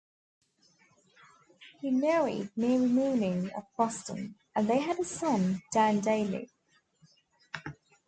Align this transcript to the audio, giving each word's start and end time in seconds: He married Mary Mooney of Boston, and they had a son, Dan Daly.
He 1.79 1.91
married 1.91 2.49
Mary 2.55 2.87
Mooney 2.87 3.51
of 3.51 3.65
Boston, 3.77 4.33
and 4.55 4.67
they 4.67 4.79
had 4.79 4.97
a 4.99 5.05
son, 5.05 5.61
Dan 5.71 5.99
Daly. 5.99 6.49